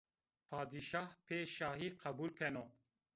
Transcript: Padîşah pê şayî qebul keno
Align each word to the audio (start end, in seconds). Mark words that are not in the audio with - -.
Padîşah 0.49 1.09
pê 1.25 1.39
şayî 1.55 1.89
qebul 2.01 2.31
keno 2.37 2.65